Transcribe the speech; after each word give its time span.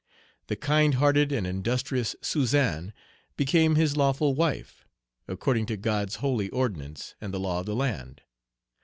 The 0.47 0.55
kind 0.55 0.95
hearted 0.95 1.31
and 1.31 1.45
industrious 1.45 2.15
Suzan 2.23 2.91
became 3.37 3.75
his 3.75 3.95
lawful 3.95 4.33
wife, 4.33 4.83
according 5.27 5.67
to 5.67 5.77
"God's 5.77 6.15
holy 6.15 6.49
ordinance 6.49 7.13
and 7.21 7.31
the 7.31 7.39
law 7.39 7.59
of 7.59 7.67
the 7.67 7.75
land." 7.75 8.23